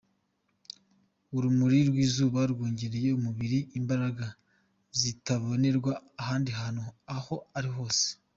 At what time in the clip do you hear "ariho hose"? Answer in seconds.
7.57-8.07